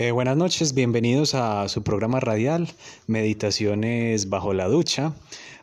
Eh, 0.00 0.12
buenas 0.12 0.36
noches, 0.36 0.74
bienvenidos 0.74 1.34
a 1.34 1.68
su 1.68 1.82
programa 1.82 2.20
radial 2.20 2.68
Meditaciones 3.08 4.28
bajo 4.28 4.52
la 4.54 4.68
ducha. 4.68 5.12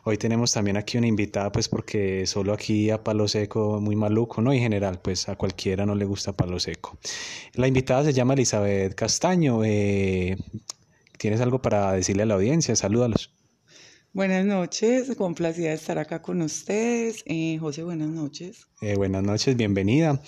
Hoy 0.04 0.18
tenemos 0.18 0.52
también 0.52 0.76
aquí 0.76 0.98
una 0.98 1.06
invitada, 1.06 1.50
pues 1.50 1.70
porque 1.70 2.26
solo 2.26 2.52
aquí 2.52 2.90
a 2.90 3.02
Palo 3.02 3.28
Seco, 3.28 3.80
muy 3.80 3.96
maluco, 3.96 4.42
¿no? 4.42 4.52
En 4.52 4.60
general, 4.60 5.00
pues 5.00 5.30
a 5.30 5.36
cualquiera 5.36 5.86
no 5.86 5.94
le 5.94 6.04
gusta 6.04 6.34
Palo 6.34 6.60
Seco. 6.60 6.98
La 7.54 7.66
invitada 7.66 8.04
se 8.04 8.12
llama 8.12 8.34
Elizabeth 8.34 8.94
Castaño. 8.94 9.64
Eh, 9.64 10.36
¿Tienes 11.16 11.40
algo 11.40 11.62
para 11.62 11.92
decirle 11.92 12.24
a 12.24 12.26
la 12.26 12.34
audiencia? 12.34 12.76
Salúdalos. 12.76 13.30
Buenas 14.16 14.46
noches, 14.46 15.14
complacida 15.14 15.68
de 15.68 15.74
estar 15.74 15.98
acá 15.98 16.22
con 16.22 16.40
ustedes. 16.40 17.22
Eh, 17.26 17.58
José, 17.60 17.82
buenas 17.82 18.08
noches. 18.08 18.66
Eh, 18.80 18.96
buenas 18.96 19.22
noches, 19.22 19.54
bienvenida. 19.54 20.22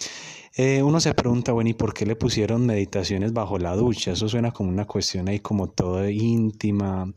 Eh, 0.59 0.82
uno 0.82 1.00
se 1.00 1.14
pregunta, 1.14 1.52
bueno, 1.52 1.70
¿y 1.70 1.73
por 1.73 1.95
qué 1.95 2.05
le 2.05 2.14
pusieron 2.14 2.66
meditaciones 2.66 3.32
bajo 3.32 3.59
la 3.59 3.74
ducha? 3.74 4.12
Eso 4.12 4.29
suena 4.29 4.52
como 4.52 4.69
una 4.69 4.84
cuestión 4.84 5.27
ahí 5.29 5.41
como 5.41 5.70
todo 5.70 6.06
íntima. 6.06 7.10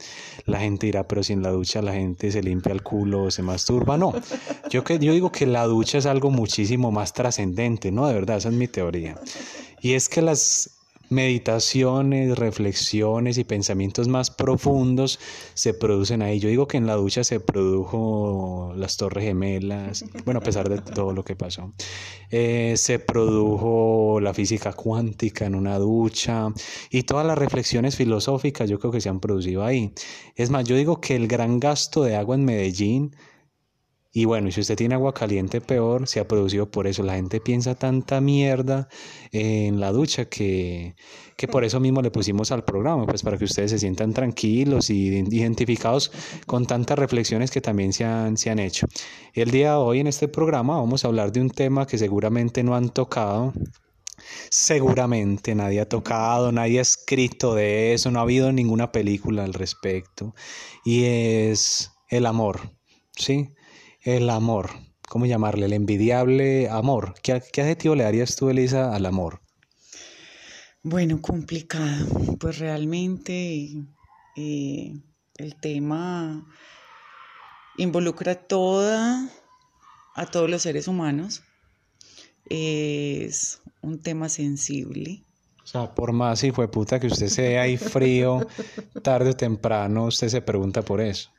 La 0.45 0.61
gente 0.61 0.85
dirá, 0.85 1.05
pero 1.05 1.23
si 1.23 1.33
en 1.33 1.43
la 1.43 1.49
ducha 1.49 1.81
la 1.81 1.91
gente 1.91 2.31
se 2.31 2.41
limpia 2.41 2.71
el 2.71 2.83
culo 2.83 3.29
se 3.31 3.41
masturba. 3.41 3.97
No, 3.97 4.13
yo, 4.69 4.85
que, 4.85 4.97
yo 4.97 5.11
digo 5.11 5.29
que 5.29 5.47
la 5.47 5.65
ducha 5.65 5.97
es 5.97 6.05
algo 6.05 6.31
muchísimo 6.31 6.89
más 6.89 7.11
trascendente, 7.11 7.91
¿no? 7.91 8.07
De 8.07 8.13
verdad, 8.13 8.37
esa 8.37 8.47
es 8.47 8.55
mi 8.55 8.69
teoría. 8.69 9.19
Y 9.81 9.91
es 9.91 10.07
que 10.07 10.21
las 10.21 10.80
meditaciones, 11.11 12.37
reflexiones 12.37 13.37
y 13.37 13.43
pensamientos 13.43 14.07
más 14.07 14.31
profundos 14.31 15.19
se 15.53 15.73
producen 15.73 16.21
ahí. 16.21 16.39
Yo 16.39 16.49
digo 16.49 16.67
que 16.67 16.77
en 16.77 16.87
la 16.87 16.95
ducha 16.95 17.23
se 17.23 17.39
produjo 17.39 18.73
las 18.75 18.97
torres 18.97 19.25
gemelas, 19.25 20.05
bueno, 20.25 20.39
a 20.39 20.43
pesar 20.43 20.69
de 20.69 20.79
todo 20.79 21.11
lo 21.11 21.23
que 21.23 21.35
pasó. 21.35 21.73
Eh, 22.29 22.75
se 22.77 22.99
produjo 22.99 24.19
la 24.21 24.33
física 24.33 24.71
cuántica 24.71 25.45
en 25.45 25.55
una 25.55 25.77
ducha 25.77 26.47
y 26.89 27.03
todas 27.03 27.25
las 27.25 27.37
reflexiones 27.37 27.97
filosóficas 27.97 28.69
yo 28.69 28.79
creo 28.79 28.91
que 28.91 29.01
se 29.01 29.09
han 29.09 29.19
producido 29.19 29.65
ahí. 29.65 29.93
Es 30.35 30.49
más, 30.49 30.63
yo 30.63 30.77
digo 30.77 31.01
que 31.01 31.15
el 31.15 31.27
gran 31.27 31.59
gasto 31.59 32.03
de 32.03 32.15
agua 32.15 32.35
en 32.35 32.45
Medellín 32.45 33.15
y 34.13 34.25
bueno, 34.25 34.51
si 34.51 34.59
usted 34.59 34.75
tiene 34.75 34.95
agua 34.95 35.13
caliente, 35.13 35.61
peor, 35.61 36.07
se 36.07 36.19
ha 36.19 36.27
producido 36.27 36.69
por 36.69 36.85
eso. 36.85 37.01
La 37.01 37.15
gente 37.15 37.39
piensa 37.39 37.75
tanta 37.75 38.19
mierda 38.19 38.89
en 39.31 39.79
la 39.79 39.93
ducha 39.93 40.25
que, 40.25 40.95
que 41.37 41.47
por 41.47 41.63
eso 41.63 41.79
mismo 41.79 42.01
le 42.01 42.11
pusimos 42.11 42.51
al 42.51 42.65
programa, 42.65 43.05
pues 43.05 43.23
para 43.23 43.37
que 43.37 43.45
ustedes 43.45 43.71
se 43.71 43.79
sientan 43.79 44.13
tranquilos 44.13 44.89
y 44.89 45.07
identificados 45.07 46.11
con 46.45 46.65
tantas 46.65 46.99
reflexiones 46.99 47.51
que 47.51 47.61
también 47.61 47.93
se 47.93 48.03
han, 48.03 48.35
se 48.35 48.49
han 48.49 48.59
hecho. 48.59 48.85
El 49.33 49.49
día 49.49 49.71
de 49.71 49.77
hoy 49.77 49.99
en 50.01 50.07
este 50.07 50.27
programa 50.27 50.75
vamos 50.75 51.05
a 51.05 51.07
hablar 51.07 51.31
de 51.31 51.39
un 51.39 51.49
tema 51.49 51.87
que 51.87 51.97
seguramente 51.97 52.63
no 52.63 52.75
han 52.75 52.89
tocado, 52.89 53.53
Seguramente 54.49 55.55
nadie 55.55 55.81
ha 55.81 55.89
tocado, 55.89 56.51
nadie 56.51 56.79
ha 56.79 56.83
escrito 56.83 57.55
de 57.55 57.93
eso, 57.93 58.11
no 58.11 58.19
ha 58.19 58.23
habido 58.23 58.51
ninguna 58.51 58.91
película 58.91 59.43
al 59.43 59.53
respecto. 59.53 60.35
Y 60.85 61.05
es 61.05 61.91
el 62.09 62.25
amor, 62.25 62.71
¿sí? 63.15 63.49
El 64.03 64.29
amor. 64.29 64.71
¿Cómo 65.07 65.25
llamarle? 65.25 65.65
El 65.65 65.73
envidiable 65.73 66.69
amor. 66.69 67.15
¿Qué, 67.21 67.33
adjetivo 67.33 67.95
le 67.95 68.03
darías 68.03 68.35
tú, 68.35 68.49
Elisa, 68.49 68.95
al 68.95 69.05
amor? 69.05 69.41
Bueno, 70.83 71.21
complicado. 71.21 72.07
Pues 72.39 72.59
realmente 72.59 73.69
eh, 74.35 74.93
el 75.35 75.55
tema 75.59 76.47
involucra 77.77 78.35
toda, 78.35 79.29
a 80.15 80.25
todos 80.25 80.49
los 80.49 80.61
seres 80.61 80.87
humanos. 80.87 81.43
Es 82.49 83.61
un 83.81 84.01
tema 84.01 84.29
sensible. 84.29 85.23
O 85.63 85.67
sea, 85.67 85.93
por 85.93 86.11
más 86.11 86.43
y 86.43 86.51
fue 86.51 86.71
puta 86.71 86.99
que 86.99 87.07
usted 87.07 87.27
sea 87.27 87.61
ahí 87.63 87.77
frío, 87.77 88.47
tarde 89.03 89.31
o 89.31 89.35
temprano, 89.35 90.05
usted 90.05 90.29
se 90.29 90.41
pregunta 90.41 90.81
por 90.81 91.01
eso 91.01 91.31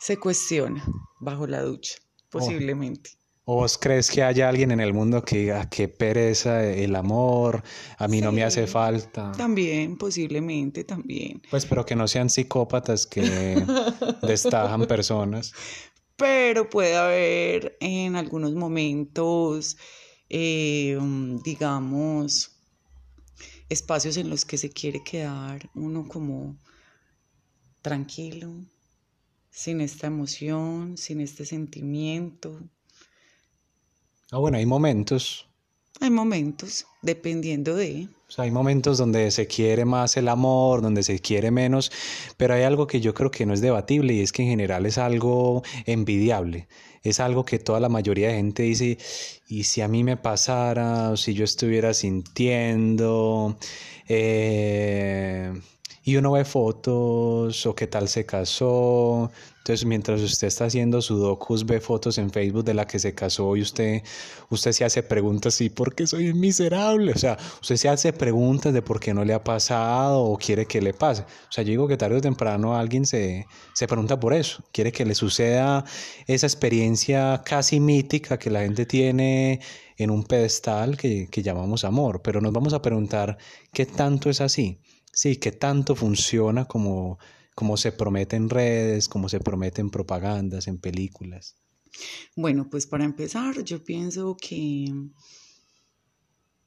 se 0.00 0.18
cuestiona 0.18 0.84
bajo 1.20 1.46
la 1.46 1.62
ducha, 1.62 1.94
posiblemente. 2.30 3.10
¿O 3.44 3.56
vos 3.56 3.78
crees 3.78 4.10
que 4.10 4.22
haya 4.22 4.48
alguien 4.48 4.70
en 4.70 4.80
el 4.80 4.94
mundo 4.94 5.24
que 5.24 5.38
diga, 5.38 5.68
qué 5.68 5.88
pereza 5.88 6.64
el 6.64 6.94
amor, 6.94 7.62
a 7.98 8.06
mí 8.06 8.20
no 8.20 8.32
me 8.32 8.44
hace 8.44 8.66
falta? 8.66 9.32
También, 9.32 9.98
posiblemente, 9.98 10.84
también. 10.84 11.42
Pues, 11.50 11.66
pero 11.66 11.84
que 11.84 11.96
no 11.96 12.06
sean 12.06 12.30
psicópatas 12.30 13.06
que 13.06 13.22
destajan 14.22 14.86
personas. 14.86 15.52
Pero 16.16 16.68
puede 16.68 16.96
haber 16.96 17.76
en 17.80 18.14
algunos 18.14 18.54
momentos, 18.54 19.76
eh, 20.28 20.98
digamos, 21.42 22.56
espacios 23.68 24.16
en 24.16 24.30
los 24.30 24.44
que 24.44 24.58
se 24.58 24.70
quiere 24.70 25.02
quedar 25.02 25.70
uno 25.74 26.06
como 26.06 26.56
tranquilo, 27.82 28.54
sin 29.50 29.80
esta 29.80 30.06
emoción, 30.06 30.96
sin 30.96 31.20
este 31.20 31.44
sentimiento. 31.44 32.60
Ah, 34.30 34.38
bueno, 34.38 34.58
hay 34.58 34.66
momentos. 34.66 35.46
Hay 36.00 36.10
momentos, 36.10 36.86
dependiendo 37.02 37.74
de... 37.74 38.08
O 38.28 38.30
sea, 38.30 38.44
hay 38.44 38.50
momentos 38.50 38.96
donde 38.96 39.30
se 39.32 39.46
quiere 39.48 39.84
más 39.84 40.16
el 40.16 40.28
amor, 40.28 40.82
donde 40.82 41.02
se 41.02 41.18
quiere 41.18 41.50
menos, 41.50 41.90
pero 42.36 42.54
hay 42.54 42.62
algo 42.62 42.86
que 42.86 43.00
yo 43.00 43.12
creo 43.12 43.30
que 43.30 43.44
no 43.44 43.52
es 43.52 43.60
debatible 43.60 44.14
y 44.14 44.20
es 44.20 44.32
que 44.32 44.42
en 44.42 44.48
general 44.48 44.86
es 44.86 44.98
algo 44.98 45.62
envidiable. 45.84 46.68
Es 47.02 47.18
algo 47.18 47.44
que 47.44 47.58
toda 47.58 47.80
la 47.80 47.88
mayoría 47.88 48.28
de 48.28 48.34
gente 48.34 48.62
dice, 48.62 48.98
y 49.48 49.64
si 49.64 49.80
a 49.80 49.88
mí 49.88 50.04
me 50.04 50.16
pasara, 50.16 51.10
o 51.10 51.16
si 51.16 51.34
yo 51.34 51.44
estuviera 51.44 51.92
sintiendo, 51.92 53.58
eh, 54.08 55.52
y 56.10 56.16
uno 56.16 56.32
ve 56.32 56.44
fotos 56.44 57.64
o 57.66 57.74
qué 57.76 57.86
tal 57.86 58.08
se 58.08 58.26
casó. 58.26 59.30
Entonces, 59.58 59.86
mientras 59.86 60.20
usted 60.20 60.48
está 60.48 60.64
haciendo 60.64 61.00
su 61.02 61.18
docus, 61.18 61.64
ve 61.64 61.80
fotos 61.80 62.18
en 62.18 62.30
Facebook 62.30 62.64
de 62.64 62.74
la 62.74 62.86
que 62.86 62.98
se 62.98 63.14
casó 63.14 63.54
y 63.56 63.62
usted, 63.62 64.02
usted 64.48 64.72
se 64.72 64.84
hace 64.84 65.04
preguntas, 65.04 65.60
¿y 65.60 65.70
por 65.70 65.94
qué 65.94 66.08
soy 66.08 66.34
miserable? 66.34 67.12
O 67.12 67.18
sea, 67.18 67.38
usted 67.60 67.76
se 67.76 67.88
hace 67.88 68.12
preguntas 68.12 68.72
de 68.72 68.82
por 68.82 68.98
qué 68.98 69.14
no 69.14 69.24
le 69.24 69.34
ha 69.34 69.44
pasado 69.44 70.24
o 70.24 70.36
quiere 70.36 70.66
que 70.66 70.80
le 70.80 70.94
pase. 70.94 71.22
O 71.22 71.52
sea, 71.52 71.62
yo 71.62 71.70
digo 71.70 71.86
que 71.86 71.96
tarde 71.96 72.16
o 72.16 72.20
temprano 72.20 72.76
alguien 72.76 73.06
se, 73.06 73.46
se 73.74 73.86
pregunta 73.86 74.18
por 74.18 74.34
eso, 74.34 74.64
quiere 74.72 74.90
que 74.90 75.04
le 75.04 75.14
suceda 75.14 75.84
esa 76.26 76.46
experiencia 76.46 77.42
casi 77.44 77.78
mítica 77.78 78.36
que 78.38 78.50
la 78.50 78.62
gente 78.62 78.84
tiene 78.84 79.60
en 79.96 80.10
un 80.10 80.24
pedestal 80.24 80.96
que, 80.96 81.28
que 81.30 81.42
llamamos 81.42 81.84
amor, 81.84 82.20
pero 82.22 82.40
nos 82.40 82.52
vamos 82.52 82.72
a 82.72 82.82
preguntar 82.82 83.38
qué 83.72 83.86
tanto 83.86 84.28
es 84.28 84.40
así. 84.40 84.80
Sí, 85.12 85.36
que 85.36 85.52
tanto 85.52 85.96
funciona 85.96 86.66
como, 86.66 87.18
como 87.54 87.76
se 87.76 87.92
promete 87.92 88.36
en 88.36 88.48
redes, 88.48 89.08
como 89.08 89.28
se 89.28 89.40
promete 89.40 89.80
en 89.80 89.90
propagandas, 89.90 90.68
en 90.68 90.78
películas. 90.78 91.56
Bueno, 92.36 92.68
pues 92.70 92.86
para 92.86 93.04
empezar, 93.04 93.62
yo 93.64 93.82
pienso 93.82 94.36
que 94.36 94.92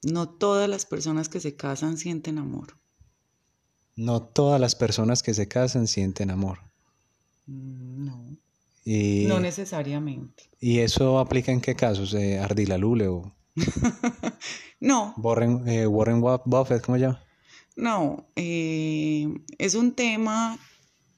no 0.04 0.30
todas 0.30 0.70
las 0.70 0.86
personas 0.86 1.30
que 1.30 1.40
se 1.40 1.56
casan 1.56 1.98
sienten 1.98 2.38
amor. 2.38 2.78
No 3.96 4.24
todas 4.24 4.60
las 4.60 4.76
personas 4.76 5.24
que 5.24 5.34
se 5.34 5.48
casan 5.48 5.88
sienten 5.88 6.32
amor. 6.32 6.60
Mm, 7.46 8.06
no. 8.06 8.38
no 9.28 9.40
necesariamente. 9.40 10.50
¿Y 10.60 10.80
eso 10.80 11.20
aplica 11.20 11.52
en 11.52 11.62
qué 11.62 11.76
casos? 11.76 12.14
Eh, 12.14 12.40
¿Ardila 12.40 12.78
Lule 12.78 13.08
o...? 13.08 13.34
no. 14.80 15.14
Warren, 15.18 15.68
eh, 15.68 15.88
Warren 15.88 16.22
Buffett, 16.22 16.84
¿cómo 16.84 16.98
se 16.98 17.04
llama? 17.04 17.24
No, 17.76 18.30
eh, 18.36 19.28
es 19.58 19.76
un 19.76 19.94
tema 19.94 20.60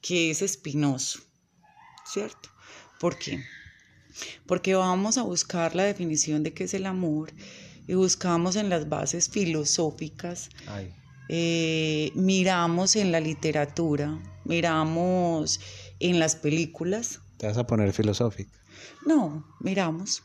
que 0.01 0.31
es 0.31 0.41
espinoso, 0.41 1.19
¿cierto? 2.05 2.49
¿Por 2.99 3.17
qué? 3.17 3.43
Porque 4.45 4.75
vamos 4.75 5.17
a 5.17 5.23
buscar 5.23 5.75
la 5.75 5.83
definición 5.83 6.43
de 6.43 6.53
qué 6.53 6.63
es 6.63 6.73
el 6.73 6.85
amor 6.85 7.33
y 7.87 7.93
buscamos 7.93 8.55
en 8.55 8.69
las 8.69 8.87
bases 8.87 9.29
filosóficas, 9.29 10.49
eh, 11.27 12.11
miramos 12.15 12.95
en 12.95 13.11
la 13.11 13.19
literatura, 13.19 14.17
miramos 14.45 15.59
en 15.99 16.19
las 16.19 16.35
películas. 16.35 17.19
¿Te 17.37 17.47
vas 17.47 17.57
a 17.57 17.67
poner 17.67 17.91
filosófico? 17.91 18.51
No, 19.05 19.45
miramos 19.59 20.23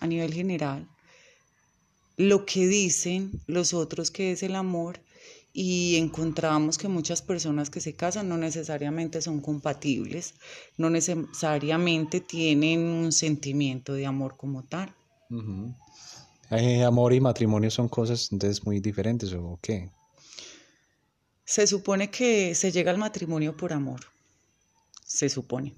a 0.00 0.06
nivel 0.06 0.32
general 0.32 0.88
lo 2.16 2.46
que 2.46 2.66
dicen 2.66 3.30
los 3.46 3.74
otros 3.74 4.10
que 4.10 4.32
es 4.32 4.42
el 4.42 4.54
amor 4.54 5.00
y 5.58 5.96
encontramos 5.96 6.76
que 6.76 6.86
muchas 6.86 7.22
personas 7.22 7.70
que 7.70 7.80
se 7.80 7.96
casan 7.96 8.28
no 8.28 8.36
necesariamente 8.36 9.22
son 9.22 9.40
compatibles, 9.40 10.34
no 10.76 10.90
necesariamente 10.90 12.20
tienen 12.20 12.80
un 12.80 13.10
sentimiento 13.10 13.94
de 13.94 14.04
amor 14.04 14.36
como 14.36 14.64
tal. 14.64 14.94
Eh, 16.50 16.84
amor 16.84 17.14
y 17.14 17.22
matrimonio 17.22 17.70
son 17.70 17.88
cosas 17.88 18.28
entonces 18.32 18.66
muy 18.66 18.80
diferentes 18.80 19.32
o 19.32 19.58
qué? 19.62 19.90
Se 21.46 21.66
supone 21.66 22.10
que 22.10 22.54
se 22.54 22.70
llega 22.70 22.90
al 22.90 22.98
matrimonio 22.98 23.56
por 23.56 23.72
amor, 23.72 24.00
se 25.06 25.30
supone, 25.30 25.72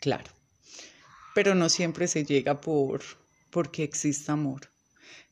claro, 0.00 0.30
pero 1.34 1.54
no 1.54 1.68
siempre 1.68 2.08
se 2.08 2.24
llega 2.24 2.58
por 2.58 3.02
porque 3.50 3.82
exista 3.82 4.32
amor. 4.32 4.70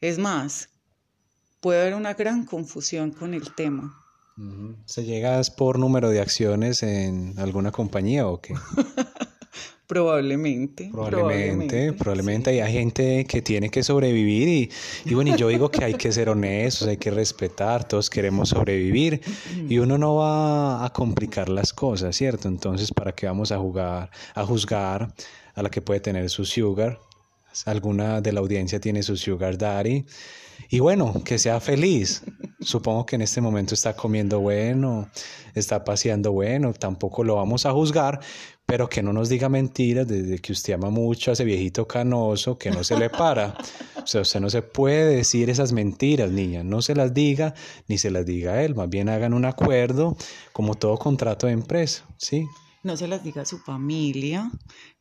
Es 0.02 0.18
más, 0.18 0.68
puede 1.60 1.82
haber 1.82 1.94
una 1.94 2.14
gran 2.14 2.44
confusión 2.44 3.10
con 3.12 3.34
el 3.34 3.54
tema. 3.54 3.96
¿Se 4.86 5.04
llegas 5.04 5.50
por 5.50 5.78
número 5.78 6.08
de 6.08 6.20
acciones 6.20 6.82
en 6.82 7.34
alguna 7.38 7.72
compañía 7.72 8.26
o 8.26 8.40
qué? 8.40 8.54
Probablemente. 9.86 10.88
Probablemente, 10.92 11.92
probablemente, 11.92 12.62
hay 12.62 12.72
gente 12.72 13.24
que 13.24 13.42
tiene 13.42 13.70
que 13.70 13.82
sobrevivir 13.82 14.46
y, 14.46 14.70
y 15.04 15.14
bueno, 15.14 15.34
y 15.34 15.36
yo 15.36 15.48
digo 15.48 15.68
que 15.68 15.84
hay 15.84 15.94
que 15.94 16.12
ser 16.12 16.28
honestos, 16.28 16.86
hay 16.86 16.96
que 16.96 17.10
respetar, 17.10 17.82
todos 17.88 18.08
queremos 18.08 18.50
sobrevivir 18.50 19.20
y 19.68 19.78
uno 19.78 19.98
no 19.98 20.14
va 20.14 20.84
a 20.84 20.92
complicar 20.92 21.48
las 21.48 21.72
cosas, 21.72 22.14
¿cierto? 22.14 22.46
Entonces, 22.46 22.92
¿para 22.92 23.10
qué 23.10 23.26
vamos 23.26 23.50
a 23.50 23.58
jugar, 23.58 24.10
a 24.36 24.46
juzgar 24.46 25.12
a 25.56 25.62
la 25.62 25.70
que 25.70 25.82
puede 25.82 25.98
tener 25.98 26.30
su 26.30 26.44
sugar? 26.44 27.00
Alguna 27.66 28.20
de 28.20 28.30
la 28.30 28.38
audiencia 28.38 28.78
tiene 28.78 29.02
su 29.02 29.16
sugar 29.16 29.58
daddy 29.58 30.06
y 30.68 30.80
bueno, 30.80 31.22
que 31.24 31.38
sea 31.38 31.60
feliz. 31.60 32.22
Supongo 32.60 33.06
que 33.06 33.16
en 33.16 33.22
este 33.22 33.40
momento 33.40 33.74
está 33.74 33.94
comiendo 33.94 34.40
bueno, 34.40 35.08
está 35.54 35.82
paseando 35.82 36.32
bueno, 36.32 36.74
tampoco 36.74 37.24
lo 37.24 37.36
vamos 37.36 37.64
a 37.64 37.72
juzgar, 37.72 38.20
pero 38.66 38.88
que 38.88 39.02
no 39.02 39.12
nos 39.12 39.28
diga 39.28 39.48
mentiras 39.48 40.06
desde 40.06 40.38
que 40.38 40.52
usted 40.52 40.74
ama 40.74 40.90
mucho 40.90 41.30
a 41.30 41.34
ese 41.34 41.44
viejito 41.44 41.88
canoso 41.88 42.58
que 42.58 42.70
no 42.70 42.84
se 42.84 42.98
le 42.98 43.08
para. 43.08 43.56
O 44.02 44.06
sea, 44.06 44.20
usted 44.20 44.40
no 44.40 44.50
se 44.50 44.62
puede 44.62 45.16
decir 45.16 45.50
esas 45.50 45.72
mentiras, 45.72 46.30
niña. 46.30 46.62
No 46.62 46.82
se 46.82 46.94
las 46.94 47.14
diga 47.14 47.54
ni 47.88 47.98
se 47.98 48.10
las 48.10 48.26
diga 48.26 48.52
a 48.52 48.62
él. 48.62 48.74
Más 48.74 48.88
bien 48.88 49.08
hagan 49.08 49.32
un 49.32 49.44
acuerdo 49.44 50.16
como 50.52 50.74
todo 50.74 50.98
contrato 50.98 51.46
de 51.46 51.54
empresa, 51.54 52.04
¿sí? 52.16 52.46
No 52.82 52.96
se 52.96 53.08
las 53.08 53.22
diga 53.22 53.42
a 53.42 53.46
su 53.46 53.58
familia, 53.58 54.50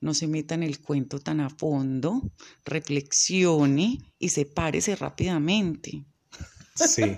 no 0.02 0.14
se 0.14 0.28
meta 0.28 0.56
en 0.56 0.64
el 0.64 0.80
cuento 0.82 1.20
tan 1.20 1.40
a 1.40 1.50
fondo, 1.50 2.22
reflexione 2.66 4.00
y 4.20 4.30
sepárese 4.30 4.96
rápidamente. 4.96 6.04
Sí. 6.76 7.18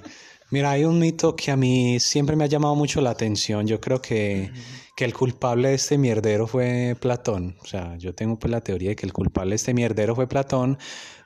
Mira, 0.51 0.71
hay 0.71 0.83
un 0.83 0.99
mito 0.99 1.35
que 1.35 1.49
a 1.49 1.55
mí 1.55 1.99
siempre 2.01 2.35
me 2.35 2.43
ha 2.43 2.47
llamado 2.47 2.75
mucho 2.75 2.99
la 2.99 3.11
atención. 3.11 3.65
Yo 3.65 3.79
creo 3.79 4.01
que, 4.01 4.51
que, 4.97 5.05
el 5.05 5.13
culpable 5.13 5.69
de 5.69 5.75
este 5.75 5.97
mierdero 5.97 6.45
fue 6.45 6.97
Platón. 6.99 7.55
O 7.61 7.65
sea, 7.65 7.95
yo 7.97 8.13
tengo 8.13 8.37
pues 8.37 8.51
la 8.51 8.59
teoría 8.59 8.89
de 8.89 8.95
que 8.97 9.05
el 9.05 9.13
culpable 9.13 9.51
de 9.51 9.55
este 9.55 9.73
mierdero 9.73 10.13
fue 10.13 10.27
Platón, 10.27 10.77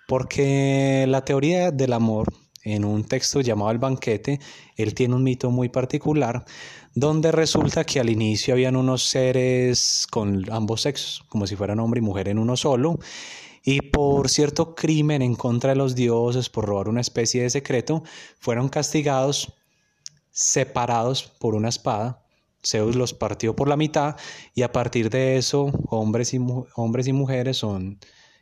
porque 0.08 1.06
la 1.08 1.26
teoría 1.26 1.72
del 1.72 1.94
amor, 1.94 2.32
en 2.64 2.86
un 2.86 3.04
texto 3.04 3.42
llamado 3.42 3.72
El 3.72 3.80
banquete, 3.80 4.40
él 4.76 4.94
tiene 4.94 5.16
un 5.16 5.24
mito 5.24 5.50
muy 5.50 5.70
particular, 5.70 6.46
donde 6.96 7.34
resulta 7.34 7.84
que 7.84 8.00
al 8.00 8.10
inicio 8.10 8.54
habían 8.54 8.78
unos 8.78 9.04
seres 9.04 10.08
con 10.10 10.50
ambos 10.52 10.82
sexos, 10.82 11.24
como 11.28 11.46
si 11.46 11.58
fueran 11.58 11.80
hombre 11.80 12.00
y 12.00 12.02
mujer 12.02 12.30
en 12.30 12.40
uno 12.40 12.56
solo, 12.56 12.98
y 13.64 13.82
por 13.82 14.30
cierto 14.30 14.76
crimen 14.76 15.22
en 15.22 15.36
contra 15.36 15.72
de 15.72 15.76
los 15.76 15.94
dioses, 15.94 16.50
por 16.50 16.66
robar 16.66 16.88
una 16.88 17.02
especie 17.02 17.44
de 17.44 17.50
secreto, 17.50 18.04
fueron 18.40 18.70
castigados 18.70 19.54
separados 20.32 21.24
por 21.24 21.54
una 21.54 21.70
espada. 21.70 22.22
Zeus 22.66 22.96
los 22.96 23.14
partió 23.14 23.56
por 23.56 23.68
la 23.68 23.78
mitad 23.78 24.16
y 24.54 24.64
a 24.64 24.72
partir 24.72 25.10
de 25.10 25.38
eso 25.38 25.72
hombres 25.90 26.34
y, 26.34 26.40
hombres 26.76 27.08
y 27.08 27.14
mujeres 27.14 27.58
son 27.58 28.00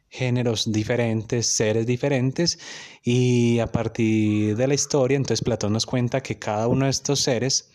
géneros 0.09 0.71
diferentes, 0.71 1.47
seres 1.47 1.85
diferentes 1.85 2.59
y 3.03 3.59
a 3.59 3.67
partir 3.67 4.56
de 4.56 4.67
la 4.67 4.75
historia 4.75 5.17
entonces 5.17 5.44
Platón 5.44 5.73
nos 5.73 5.85
cuenta 5.85 6.21
que 6.21 6.39
cada 6.39 6.67
uno 6.67 6.85
de 6.85 6.91
estos 6.91 7.19
seres 7.19 7.69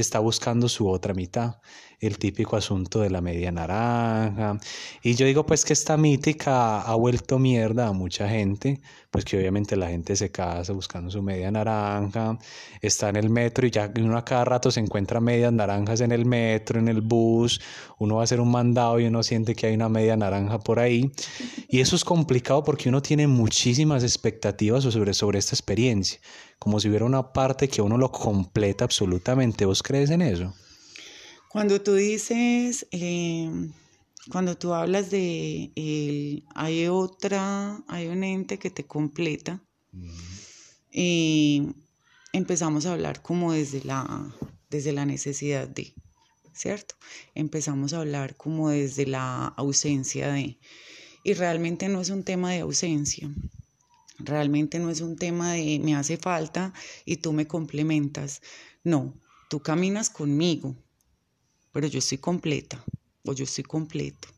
está 0.00 0.18
buscando 0.18 0.68
su 0.68 0.88
otra 0.88 1.14
mitad 1.14 1.60
el 2.06 2.18
típico 2.18 2.56
asunto 2.56 3.00
de 3.00 3.10
la 3.10 3.20
media 3.20 3.52
naranja. 3.52 4.58
Y 5.02 5.14
yo 5.14 5.26
digo 5.26 5.46
pues 5.46 5.64
que 5.64 5.72
esta 5.72 5.96
mítica 5.96 6.80
ha 6.80 6.94
vuelto 6.94 7.38
mierda 7.38 7.88
a 7.88 7.92
mucha 7.92 8.28
gente, 8.28 8.80
pues 9.10 9.24
que 9.24 9.36
obviamente 9.38 9.76
la 9.76 9.88
gente 9.88 10.16
se 10.16 10.30
casa 10.30 10.72
buscando 10.72 11.10
su 11.10 11.22
media 11.22 11.50
naranja, 11.50 12.38
está 12.82 13.10
en 13.10 13.16
el 13.16 13.30
metro 13.30 13.66
y 13.66 13.70
ya 13.70 13.92
uno 13.96 14.18
a 14.18 14.24
cada 14.24 14.44
rato 14.44 14.70
se 14.70 14.80
encuentra 14.80 15.20
medias 15.20 15.52
naranjas 15.52 16.00
en 16.00 16.12
el 16.12 16.26
metro, 16.26 16.80
en 16.80 16.88
el 16.88 17.00
bus, 17.00 17.60
uno 17.98 18.16
va 18.16 18.22
a 18.22 18.24
hacer 18.24 18.40
un 18.40 18.50
mandado 18.50 18.98
y 18.98 19.06
uno 19.06 19.22
siente 19.22 19.54
que 19.54 19.68
hay 19.68 19.74
una 19.74 19.88
media 19.88 20.16
naranja 20.16 20.58
por 20.58 20.80
ahí. 20.80 21.12
Y 21.68 21.80
eso 21.80 21.96
es 21.96 22.04
complicado 22.04 22.64
porque 22.64 22.88
uno 22.88 23.02
tiene 23.02 23.26
muchísimas 23.26 24.02
expectativas 24.02 24.84
sobre, 24.84 25.14
sobre 25.14 25.38
esta 25.38 25.54
experiencia, 25.54 26.18
como 26.58 26.80
si 26.80 26.88
hubiera 26.88 27.04
una 27.04 27.32
parte 27.32 27.68
que 27.68 27.82
uno 27.82 27.96
lo 27.98 28.10
completa 28.10 28.84
absolutamente. 28.84 29.64
¿Vos 29.64 29.82
crees 29.82 30.10
en 30.10 30.22
eso? 30.22 30.54
Cuando 31.54 31.80
tú 31.80 31.94
dices, 31.94 32.84
em, 32.90 33.70
cuando 34.28 34.58
tú 34.58 34.74
hablas 34.74 35.12
de 35.12 35.70
el, 35.76 36.42
hay 36.52 36.88
otra, 36.88 37.80
hay 37.86 38.08
un 38.08 38.24
ente 38.24 38.58
que 38.58 38.70
te 38.70 38.82
completa, 38.82 39.62
y 40.90 41.62
empezamos 42.32 42.86
a 42.86 42.94
hablar 42.94 43.22
como 43.22 43.52
desde 43.52 43.84
la, 43.84 44.34
desde 44.68 44.90
la 44.90 45.06
necesidad 45.06 45.68
de, 45.68 45.94
¿cierto? 46.52 46.96
Empezamos 47.36 47.92
a 47.92 48.00
hablar 48.00 48.34
como 48.34 48.70
desde 48.70 49.06
la 49.06 49.46
ausencia 49.46 50.32
de, 50.32 50.58
y 51.22 51.34
realmente 51.34 51.88
no 51.88 52.00
es 52.00 52.10
un 52.10 52.24
tema 52.24 52.50
de 52.50 52.62
ausencia, 52.62 53.30
realmente 54.18 54.80
no 54.80 54.90
es 54.90 55.00
un 55.02 55.14
tema 55.14 55.52
de 55.52 55.78
me 55.78 55.94
hace 55.94 56.16
falta 56.16 56.72
y 57.04 57.18
tú 57.18 57.32
me 57.32 57.46
complementas, 57.46 58.42
no, 58.82 59.14
tú 59.48 59.60
caminas 59.60 60.10
conmigo, 60.10 60.74
pero 61.74 61.88
yo 61.88 61.98
estoy 61.98 62.18
completa 62.18 62.82
o 63.24 63.32
yo 63.34 63.44
estoy 63.44 63.64
completo. 63.64 64.28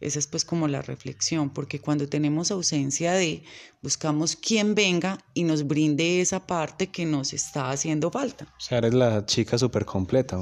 Esa 0.00 0.18
es 0.18 0.26
pues 0.26 0.44
como 0.44 0.66
la 0.66 0.82
reflexión, 0.82 1.50
porque 1.50 1.80
cuando 1.80 2.08
tenemos 2.08 2.50
ausencia 2.50 3.12
de, 3.12 3.44
buscamos 3.82 4.34
quien 4.34 4.74
venga 4.74 5.18
y 5.34 5.44
nos 5.44 5.66
brinde 5.66 6.20
esa 6.20 6.46
parte 6.46 6.88
que 6.88 7.06
nos 7.06 7.32
está 7.32 7.70
haciendo 7.70 8.10
falta. 8.10 8.52
O 8.58 8.60
sea, 8.60 8.78
eres 8.78 8.94
la 8.94 9.24
chica 9.26 9.56
súper 9.58 9.84
completa. 9.84 10.38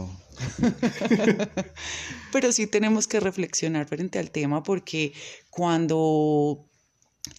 Pero 2.32 2.52
sí 2.52 2.66
tenemos 2.66 3.06
que 3.06 3.20
reflexionar 3.20 3.86
frente 3.86 4.18
al 4.18 4.30
tema 4.30 4.62
porque 4.62 5.12
cuando 5.50 6.68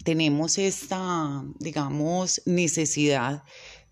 tenemos 0.04 0.58
esta, 0.58 1.44
digamos, 1.60 2.42
necesidad 2.46 3.44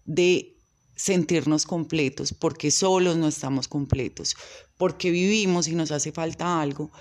de 0.05 0.57
sentirnos 1.01 1.65
completos, 1.65 2.31
porque 2.31 2.69
solos 2.69 3.17
no 3.17 3.27
estamos 3.27 3.67
completos, 3.67 4.35
porque 4.77 5.09
vivimos 5.09 5.67
y 5.67 5.73
nos 5.73 5.91
hace 5.91 6.11
falta 6.11 6.61
algo, 6.61 6.91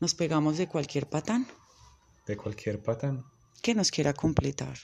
nos 0.00 0.14
pegamos 0.14 0.58
de 0.58 0.66
cualquier 0.66 1.08
patán. 1.08 1.46
De 2.26 2.36
cualquier 2.36 2.82
patán. 2.82 3.24
Que 3.62 3.72
nos 3.72 3.90
quiera 3.90 4.12
completar 4.12 4.76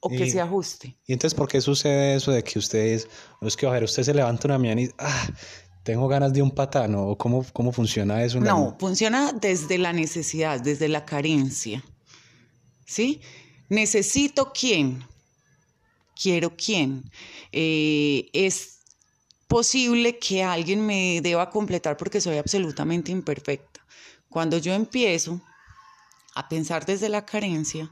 o 0.00 0.10
que 0.10 0.30
se 0.30 0.38
ajuste. 0.38 0.94
¿Y 1.06 1.14
entonces 1.14 1.34
por 1.34 1.48
qué 1.48 1.62
sucede 1.62 2.16
eso 2.16 2.30
de 2.30 2.44
que 2.44 2.58
ustedes, 2.58 3.08
es 3.40 3.56
que, 3.56 3.66
a 3.66 3.70
ver, 3.70 3.84
usted 3.84 4.02
se 4.02 4.12
levanta 4.12 4.48
una 4.48 4.58
mañana 4.58 4.82
y, 4.82 4.90
ah, 4.98 5.28
tengo 5.82 6.06
ganas 6.06 6.34
de 6.34 6.42
un 6.42 6.50
patán, 6.50 6.94
o 6.94 7.16
cómo, 7.16 7.44
cómo 7.54 7.72
funciona 7.72 8.22
eso? 8.22 8.38
No, 8.38 8.76
funciona 8.78 9.32
desde 9.32 9.78
la 9.78 9.94
necesidad, 9.94 10.60
desde 10.60 10.88
la 10.88 11.06
carencia. 11.06 11.82
¿Sí? 12.84 13.22
Necesito 13.70 14.52
quién, 14.52 15.02
quiero 16.24 16.56
quién. 16.56 17.10
Eh, 17.52 18.30
es 18.32 18.78
posible 19.46 20.18
que 20.18 20.42
alguien 20.42 20.84
me 20.86 21.20
deba 21.20 21.50
completar 21.50 21.98
porque 21.98 22.18
soy 22.18 22.38
absolutamente 22.38 23.12
imperfecta. 23.12 23.84
Cuando 24.30 24.56
yo 24.56 24.72
empiezo 24.72 25.42
a 26.34 26.48
pensar 26.48 26.86
desde 26.86 27.10
la 27.10 27.26
carencia, 27.26 27.90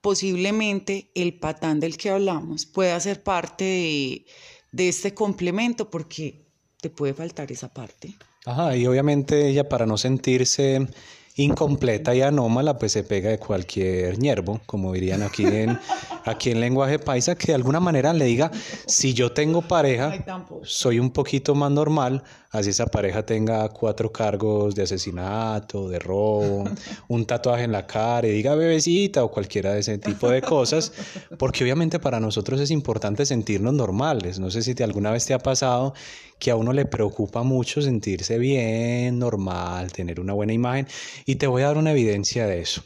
posiblemente 0.00 1.10
el 1.16 1.40
patán 1.40 1.80
del 1.80 1.96
que 1.96 2.10
hablamos 2.10 2.66
pueda 2.66 2.98
ser 3.00 3.24
parte 3.24 3.64
de, 3.64 4.26
de 4.70 4.88
este 4.88 5.12
complemento 5.12 5.90
porque 5.90 6.46
te 6.80 6.88
puede 6.88 7.14
faltar 7.14 7.50
esa 7.50 7.74
parte. 7.74 8.14
Ajá, 8.44 8.76
y 8.76 8.86
obviamente 8.86 9.48
ella 9.48 9.68
para 9.68 9.86
no 9.86 9.98
sentirse 9.98 10.86
incompleta 11.36 12.14
y 12.14 12.20
anómala, 12.20 12.78
pues 12.78 12.92
se 12.92 13.04
pega 13.04 13.30
de 13.30 13.38
cualquier 13.38 14.18
ñerbo, 14.18 14.60
como 14.66 14.92
dirían 14.92 15.22
aquí 15.22 15.46
en, 15.46 15.78
aquí 16.24 16.50
en 16.50 16.60
lenguaje 16.60 16.98
paisa, 16.98 17.36
que 17.36 17.48
de 17.48 17.54
alguna 17.54 17.80
manera 17.80 18.12
le 18.12 18.26
diga, 18.26 18.50
si 18.86 19.14
yo 19.14 19.32
tengo 19.32 19.62
pareja, 19.62 20.12
soy 20.62 20.98
un 20.98 21.10
poquito 21.10 21.54
más 21.54 21.70
normal, 21.70 22.22
así 22.50 22.70
esa 22.70 22.86
pareja 22.86 23.24
tenga 23.24 23.66
cuatro 23.70 24.12
cargos 24.12 24.74
de 24.74 24.82
asesinato, 24.82 25.88
de 25.88 25.98
robo, 25.98 26.64
un 27.08 27.24
tatuaje 27.24 27.64
en 27.64 27.72
la 27.72 27.86
cara 27.86 28.28
y 28.28 28.32
diga 28.32 28.54
bebecita 28.54 29.24
o 29.24 29.30
cualquiera 29.30 29.72
de 29.72 29.80
ese 29.80 29.96
tipo 29.96 30.28
de 30.28 30.42
cosas, 30.42 30.92
porque 31.38 31.64
obviamente 31.64 31.98
para 31.98 32.20
nosotros 32.20 32.60
es 32.60 32.70
importante 32.70 33.24
sentirnos 33.24 33.72
normales. 33.72 34.38
No 34.38 34.50
sé 34.50 34.62
si 34.62 34.74
te, 34.74 34.84
alguna 34.84 35.10
vez 35.10 35.24
te 35.24 35.32
ha 35.32 35.38
pasado 35.38 35.94
que 36.42 36.50
a 36.50 36.56
uno 36.56 36.72
le 36.72 36.86
preocupa 36.86 37.44
mucho 37.44 37.80
sentirse 37.80 38.36
bien, 38.36 39.20
normal, 39.20 39.92
tener 39.92 40.18
una 40.18 40.32
buena 40.32 40.52
imagen, 40.52 40.88
y 41.26 41.36
te 41.36 41.46
voy 41.46 41.62
a 41.62 41.66
dar 41.66 41.78
una 41.78 41.92
evidencia 41.92 42.46
de 42.46 42.60
eso. 42.60 42.82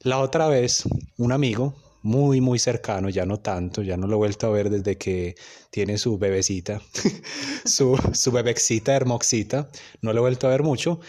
La 0.00 0.18
otra 0.18 0.48
vez, 0.48 0.84
un 1.16 1.32
amigo, 1.32 1.74
muy, 2.02 2.40
muy 2.40 2.58
cercano, 2.58 3.08
ya 3.08 3.26
no 3.26 3.40
tanto, 3.40 3.82
ya 3.82 3.96
no 3.96 4.06
lo 4.06 4.14
he 4.14 4.18
vuelto 4.18 4.46
a 4.46 4.50
ver 4.50 4.70
desde 4.70 4.96
que 4.96 5.34
tiene 5.70 5.98
su 5.98 6.18
bebecita, 6.18 6.80
su, 7.64 7.98
su 8.12 8.32
bebecita 8.32 8.94
hermosita, 8.94 9.68
no 10.00 10.12
lo 10.12 10.18
he 10.18 10.22
vuelto 10.22 10.46
a 10.46 10.50
ver 10.50 10.62
mucho, 10.62 11.00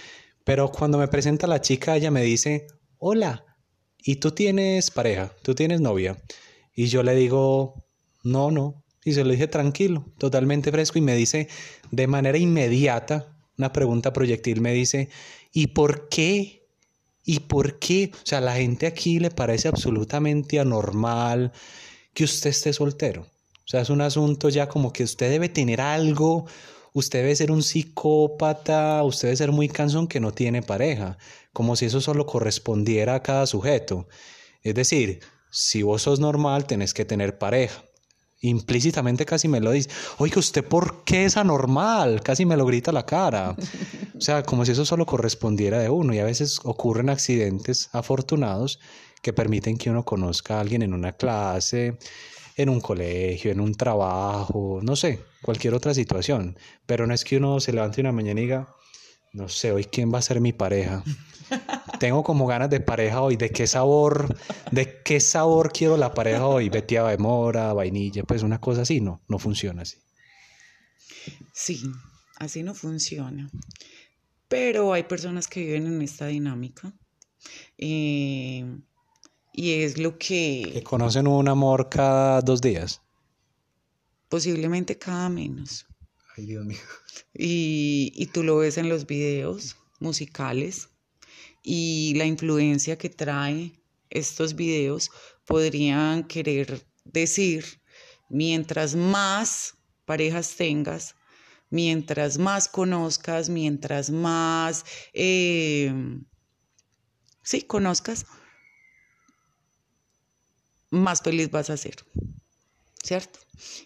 pero 0.43 0.71
cuando 0.71 0.97
me 0.97 1.07
presenta 1.07 1.47
la 1.47 1.61
chica, 1.61 1.95
ella 1.95 2.11
me 2.11 2.23
dice, 2.23 2.67
hola, 2.97 3.45
¿y 3.97 4.15
tú 4.15 4.31
tienes 4.31 4.91
pareja? 4.91 5.31
¿Tú 5.43 5.53
tienes 5.53 5.79
novia? 5.79 6.17
Y 6.73 6.87
yo 6.87 7.03
le 7.03 7.15
digo, 7.15 7.85
no, 8.23 8.51
no. 8.51 8.83
Y 9.05 9.13
se 9.13 9.23
lo 9.23 9.31
dije 9.31 9.47
tranquilo, 9.47 10.05
totalmente 10.17 10.71
fresco 10.71 10.97
y 10.97 11.01
me 11.01 11.15
dice 11.15 11.47
de 11.91 12.07
manera 12.07 12.37
inmediata, 12.37 13.37
una 13.57 13.71
pregunta 13.71 14.13
proyectil 14.13 14.61
me 14.61 14.73
dice, 14.73 15.09
¿y 15.53 15.67
por 15.67 16.09
qué? 16.09 16.58
¿Y 17.23 17.41
por 17.41 17.79
qué? 17.79 18.11
O 18.13 18.25
sea, 18.25 18.39
a 18.39 18.41
la 18.41 18.55
gente 18.55 18.87
aquí 18.87 19.19
le 19.19 19.29
parece 19.29 19.67
absolutamente 19.67 20.59
anormal 20.59 21.51
que 22.13 22.23
usted 22.23 22.49
esté 22.49 22.73
soltero. 22.73 23.21
O 23.21 23.71
sea, 23.71 23.81
es 23.81 23.89
un 23.89 24.01
asunto 24.01 24.49
ya 24.49 24.67
como 24.67 24.91
que 24.91 25.03
usted 25.03 25.29
debe 25.29 25.47
tener 25.47 25.79
algo, 25.79 26.47
usted 26.93 27.19
debe 27.19 27.35
ser 27.35 27.51
un 27.51 27.61
psicópata, 27.61 29.03
usted 29.03 29.27
debe 29.27 29.37
ser 29.37 29.51
muy 29.51 29.69
cansón 29.69 30.07
que 30.07 30.19
no 30.19 30.31
tiene 30.31 30.63
pareja, 30.63 31.17
como 31.53 31.75
si 31.75 31.85
eso 31.85 32.01
solo 32.01 32.25
correspondiera 32.25 33.15
a 33.15 33.21
cada 33.21 33.45
sujeto. 33.45 34.07
Es 34.63 34.73
decir, 34.73 35.19
si 35.51 35.83
vos 35.83 36.01
sos 36.03 36.19
normal, 36.19 36.65
tenés 36.65 36.93
que 36.93 37.05
tener 37.05 37.37
pareja. 37.37 37.83
Implícitamente 38.41 39.25
casi 39.25 39.47
me 39.47 39.59
lo 39.59 39.71
dice, 39.71 39.89
oiga, 40.17 40.39
¿usted 40.39 40.63
por 40.63 41.03
qué 41.03 41.25
es 41.25 41.35
anormal? 41.37 42.21
Casi 42.21 42.45
me 42.45 42.55
lo 42.55 42.65
grita 42.65 42.91
la 42.91 43.05
cara. 43.05 43.55
O 44.19 44.21
sea, 44.21 44.43
como 44.43 44.65
si 44.65 44.73
eso 44.73 44.83
solo 44.83 45.05
correspondiera 45.05 45.79
de 45.79 45.89
uno. 45.89 46.13
Y 46.13 46.19
a 46.19 46.25
veces 46.25 46.59
ocurren 46.65 47.09
accidentes 47.09 47.89
afortunados 47.93 48.79
que 49.21 49.31
permiten 49.31 49.77
que 49.77 49.89
uno 49.89 50.03
conozca 50.03 50.57
a 50.57 50.59
alguien 50.59 50.81
en 50.81 50.93
una 50.93 51.13
clase, 51.13 51.97
en 52.57 52.67
un 52.67 52.81
colegio, 52.81 53.49
en 53.49 53.61
un 53.61 53.75
trabajo, 53.75 54.81
no 54.83 54.97
sé, 54.97 55.23
cualquier 55.41 55.73
otra 55.73 55.93
situación. 55.93 56.57
Pero 56.85 57.07
no 57.07 57.13
es 57.13 57.23
que 57.23 57.37
uno 57.37 57.61
se 57.61 57.71
levante 57.71 58.01
una 58.01 58.11
mañana 58.11 58.41
y 58.41 58.43
diga, 58.43 58.75
no 59.31 59.47
sé, 59.47 59.71
hoy 59.71 59.85
quién 59.85 60.13
va 60.13 60.19
a 60.19 60.21
ser 60.21 60.41
mi 60.41 60.51
pareja. 60.51 61.01
Tengo 61.99 62.21
como 62.21 62.45
ganas 62.45 62.69
de 62.69 62.81
pareja 62.81 63.21
hoy, 63.21 63.37
de 63.37 63.51
qué 63.51 63.67
sabor, 63.67 64.35
de 64.71 65.01
qué 65.01 65.21
sabor 65.21 65.71
quiero 65.71 65.95
la 65.95 66.13
pareja 66.13 66.45
hoy, 66.45 66.67
betia 66.67 67.05
de 67.05 67.17
mora, 67.17 67.71
vainilla, 67.71 68.23
pues 68.23 68.43
una 68.43 68.59
cosa 68.59 68.81
así, 68.81 68.99
no, 68.99 69.21
no 69.29 69.39
funciona 69.39 69.83
así. 69.83 69.97
Sí, 71.53 71.81
así 72.37 72.63
no 72.63 72.73
funciona. 72.73 73.49
Pero 74.49 74.91
hay 74.93 75.03
personas 75.03 75.47
que 75.47 75.61
viven 75.61 75.87
en 75.87 76.01
esta 76.01 76.27
dinámica. 76.27 76.93
Eh, 77.77 78.65
y 79.53 79.71
es 79.71 79.97
lo 79.97 80.17
que... 80.17 80.69
Que 80.73 80.83
conocen 80.83 81.27
un 81.27 81.47
amor 81.47 81.87
cada 81.87 82.41
dos 82.41 82.59
días. 82.59 83.01
Posiblemente 84.27 84.97
cada 84.97 85.29
menos. 85.29 85.85
Ay, 86.35 86.47
Dios 86.47 86.65
mío. 86.65 86.77
Y, 87.33 88.11
y 88.15 88.25
tú 88.27 88.43
lo 88.43 88.57
ves 88.57 88.77
en 88.77 88.89
los 88.89 89.05
videos 89.05 89.77
musicales 89.99 90.89
y 91.63 92.13
la 92.15 92.25
influencia 92.25 92.97
que 92.97 93.09
trae 93.09 93.73
estos 94.09 94.55
videos 94.55 95.11
podrían 95.45 96.23
querer 96.23 96.85
decir, 97.03 97.65
mientras 98.29 98.95
más 98.95 99.75
parejas 100.05 100.55
tengas, 100.55 101.15
mientras 101.69 102.37
más 102.37 102.67
conozcas, 102.67 103.49
mientras 103.49 104.09
más, 104.09 104.85
eh, 105.13 105.93
sí, 107.43 107.61
conozcas, 107.61 108.25
más 110.89 111.21
feliz 111.21 111.51
vas 111.51 111.69
a 111.69 111.77
ser, 111.77 111.95
¿cierto? 113.03 113.39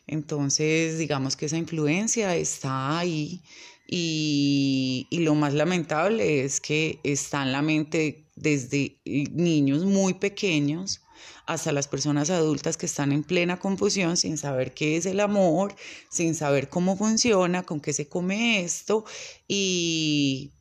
Entonces, 0.08 0.98
digamos 0.98 1.36
que 1.36 1.48
esa 1.48 1.58
influencia 1.58 2.36
está 2.36 2.98
ahí 2.98 3.42
y, 3.88 5.08
y, 5.10 5.20
lo 5.20 5.36
más 5.36 5.54
lamentable 5.54 6.46
es 6.46 6.62
que 6.62 7.00
está 7.04 7.44
en 7.44 7.52
la 7.52 7.62
mente 7.62 8.30
desde 8.36 8.98
niños 9.06 9.84
muy 9.84 10.14
pequeños 10.14 11.03
hasta 11.46 11.72
las 11.72 11.88
personas 11.88 12.30
adultas 12.30 12.78
que 12.78 12.86
están 12.86 13.12
en 13.12 13.24
plena 13.24 13.60
confusión 13.60 14.18
sin 14.18 14.38
saber 14.38 14.74
qué 14.74 14.98
es 14.98 15.06
el 15.06 15.20
amor, 15.20 15.76
sin 16.10 16.36
saber 16.36 16.70
cómo 16.70 16.98
funciona, 16.98 17.64
con 17.64 17.80
qué 17.80 17.94
se 17.94 18.08
come 18.08 18.64
esto 18.64 19.06
y 19.48 20.52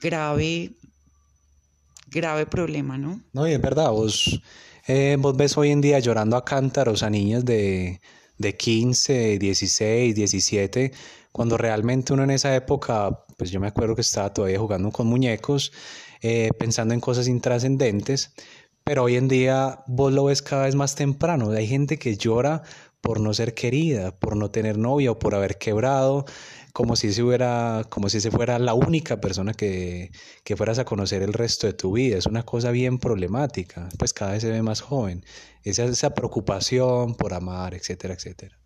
grave, 0.00 0.72
grave 2.08 2.46
problema, 2.46 2.98
¿no? 2.98 3.20
No, 3.32 3.48
y 3.48 3.52
es 3.52 3.60
verdad, 3.60 3.90
vos 3.90 4.40
eh, 4.88 5.16
vos 5.18 5.36
ves 5.36 5.56
hoy 5.58 5.70
en 5.70 5.80
día 5.80 5.98
llorando 5.98 6.36
a 6.36 6.44
cántaros 6.44 7.02
a 7.02 7.10
niñas 7.10 7.44
de, 7.44 8.00
de 8.38 8.56
15, 8.56 9.38
16, 9.38 10.14
17, 10.14 10.92
cuando 11.32 11.56
realmente 11.56 12.12
uno 12.12 12.22
en 12.22 12.30
esa 12.30 12.54
época, 12.54 13.24
pues 13.36 13.50
yo 13.50 13.58
me 13.58 13.66
acuerdo 13.66 13.96
que 13.96 14.02
estaba 14.02 14.32
todavía 14.32 14.60
jugando 14.60 14.92
con 14.92 15.08
muñecos, 15.08 15.72
eh, 16.22 16.50
pensando 16.58 16.94
en 16.94 17.00
cosas 17.00 17.26
intrascendentes, 17.26 18.32
pero 18.86 19.02
hoy 19.02 19.16
en 19.16 19.26
día 19.26 19.82
vos 19.88 20.12
lo 20.12 20.26
ves 20.26 20.42
cada 20.42 20.66
vez 20.66 20.76
más 20.76 20.94
temprano. 20.94 21.50
Hay 21.50 21.66
gente 21.66 21.98
que 21.98 22.16
llora 22.16 22.62
por 23.00 23.18
no 23.18 23.34
ser 23.34 23.52
querida, 23.52 24.16
por 24.16 24.36
no 24.36 24.52
tener 24.52 24.78
novia 24.78 25.10
o 25.10 25.18
por 25.18 25.34
haber 25.34 25.58
quebrado 25.58 26.24
como 26.72 26.94
si 26.94 27.12
se 27.12 27.24
hubiera, 27.24 27.82
como 27.88 28.08
si 28.08 28.20
se 28.20 28.30
fuera 28.30 28.60
la 28.60 28.74
única 28.74 29.20
persona 29.20 29.54
que, 29.54 30.12
que 30.44 30.56
fueras 30.56 30.78
a 30.78 30.84
conocer 30.84 31.22
el 31.22 31.32
resto 31.32 31.66
de 31.66 31.72
tu 31.72 31.94
vida. 31.94 32.16
Es 32.16 32.26
una 32.26 32.44
cosa 32.44 32.70
bien 32.70 32.98
problemática, 32.98 33.88
pues 33.98 34.12
cada 34.12 34.32
vez 34.32 34.42
se 34.42 34.50
ve 34.50 34.62
más 34.62 34.82
joven. 34.82 35.24
Esa, 35.64 35.84
esa 35.84 36.14
preocupación 36.14 37.16
por 37.16 37.34
amar, 37.34 37.74
etcétera, 37.74 38.14
etcétera. 38.14 38.56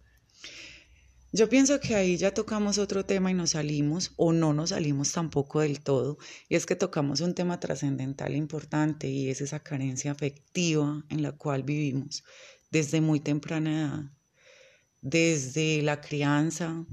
Yo 1.33 1.49
pienso 1.49 1.79
que 1.79 1.95
ahí 1.95 2.17
ya 2.17 2.35
tocamos 2.35 2.79
otro 2.79 3.05
tema 3.05 3.31
y 3.31 3.35
nos 3.35 3.51
salimos, 3.51 4.13
o 4.17 4.33
no 4.33 4.53
nos 4.53 4.71
salimos 4.71 5.13
tampoco 5.13 5.61
del 5.61 5.81
todo, 5.81 6.19
y 6.49 6.57
es 6.57 6.67
que 6.67 6.75
tocamos 6.75 7.21
un 7.21 7.35
tema 7.35 7.61
trascendental 7.61 8.35
importante 8.35 9.09
y 9.09 9.31
es 9.31 9.41
esa 9.41 9.61
carencia 9.61 10.11
afectiva 10.11 11.05
en 11.09 11.23
la 11.23 11.33
cual 11.33 11.63
vivimos 11.63 12.25
desde 12.71 13.01
muy 13.01 13.21
temprana 13.21 13.71
edad. 13.71 14.13
Desde 15.03 15.83
la 15.83 16.01
crianza, 16.01 16.85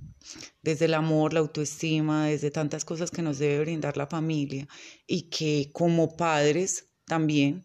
desde 0.61 0.85
el 0.85 0.93
amor, 0.93 1.33
la 1.33 1.39
autoestima, 1.41 2.27
desde 2.27 2.51
tantas 2.51 2.85
cosas 2.85 3.11
que 3.11 3.21
nos 3.21 3.39
debe 3.39 3.59
brindar 3.59 3.97
la 3.97 4.07
familia 4.07 4.67
y 5.07 5.23
que 5.23 5.71
como 5.73 6.15
padres 6.15 6.89
también 7.05 7.63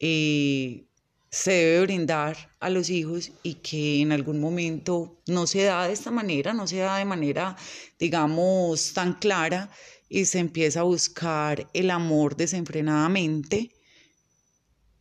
eh, 0.00 0.88
se 1.34 1.50
debe 1.50 1.80
brindar 1.80 2.36
a 2.60 2.70
los 2.70 2.90
hijos 2.90 3.32
y 3.42 3.54
que 3.54 4.00
en 4.00 4.12
algún 4.12 4.38
momento 4.38 5.20
no 5.26 5.48
se 5.48 5.64
da 5.64 5.88
de 5.88 5.92
esta 5.92 6.12
manera, 6.12 6.54
no 6.54 6.68
se 6.68 6.76
da 6.76 6.98
de 6.98 7.04
manera, 7.04 7.56
digamos, 7.98 8.92
tan 8.92 9.14
clara 9.14 9.68
y 10.08 10.26
se 10.26 10.38
empieza 10.38 10.80
a 10.80 10.84
buscar 10.84 11.66
el 11.72 11.90
amor 11.90 12.36
desenfrenadamente 12.36 13.72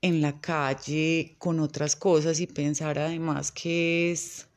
en 0.01 0.23
la 0.23 0.41
calle 0.41 1.35
con 1.37 1.59
otras 1.59 1.95
cosas 1.95 2.39
y 2.39 2.47
pensar 2.47 2.97
además 2.97 3.51
que 3.51 4.11
es 4.11 4.47